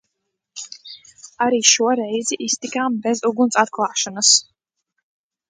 Arī 1.47 1.59
šo 1.71 1.89
reizi 1.99 2.39
iztikām 2.47 2.97
bez 3.05 3.23
uguns 3.33 3.61
atklāšanas. 3.65 4.35